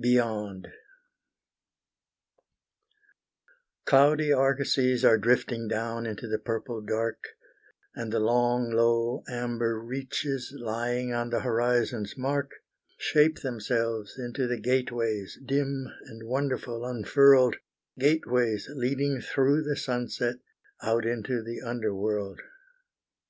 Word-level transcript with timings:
BEYOND 0.00 0.68
Cloudy 3.84 4.32
argosies 4.32 5.04
are 5.04 5.18
drifting 5.18 5.68
down 5.68 6.06
into 6.06 6.26
the 6.26 6.38
purple 6.38 6.80
dark, 6.80 7.22
And 7.94 8.10
the 8.10 8.18
long 8.18 8.70
low 8.70 9.22
amber 9.28 9.78
reaches, 9.78 10.50
lying 10.58 11.12
on 11.12 11.28
the 11.28 11.40
horizon's 11.40 12.16
mark, 12.16 12.52
Shape 12.96 13.40
themselves 13.42 14.18
into 14.18 14.46
the 14.46 14.58
gateways, 14.58 15.38
dim 15.44 15.88
and 16.06 16.22
wonderful 16.26 16.86
unfurled, 16.86 17.56
Gateways 17.98 18.70
leading 18.74 19.20
through' 19.20 19.62
the 19.64 19.76
sunset, 19.76 20.36
out 20.82 21.04
into 21.04 21.42
the 21.42 21.60
underworld. 21.60 22.40